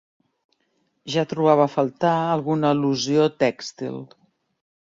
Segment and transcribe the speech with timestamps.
[1.15, 4.01] Ja trobava a faltar alguna al·lusió tèxtil.